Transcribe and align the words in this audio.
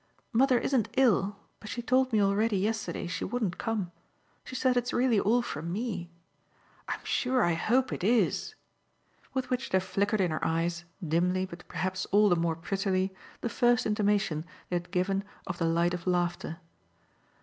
"Mother 0.33 0.57
isn't 0.57 0.89
ill, 0.97 1.37
but 1.59 1.69
she 1.69 1.83
told 1.83 2.11
me 2.11 2.19
already 2.23 2.57
yesterday 2.57 3.05
she 3.05 3.23
wouldn't 3.23 3.59
come. 3.59 3.91
She 4.43 4.55
said 4.55 4.75
it's 4.75 4.91
really 4.93 5.19
all 5.19 5.43
for 5.43 5.61
ME. 5.61 6.09
I'm 6.87 7.01
sure 7.05 7.43
I 7.43 7.53
hope 7.53 7.93
it 7.93 8.03
is!" 8.03 8.55
with 9.35 9.51
which 9.51 9.69
there 9.69 9.79
flickered 9.79 10.19
in 10.19 10.31
her 10.31 10.43
eyes, 10.43 10.85
dimly 11.07 11.45
but 11.45 11.67
perhaps 11.67 12.07
all 12.07 12.29
the 12.29 12.35
more 12.35 12.55
prettily, 12.55 13.13
the 13.41 13.49
first 13.49 13.85
intimation 13.85 14.43
they 14.71 14.77
had 14.77 14.89
given 14.89 15.23
of 15.45 15.59
the 15.59 15.65
light 15.65 15.93
of 15.93 16.07
laughter. 16.07 16.57